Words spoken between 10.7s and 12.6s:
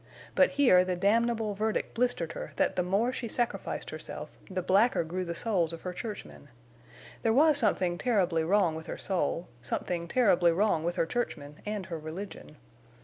with her churchmen and her religion.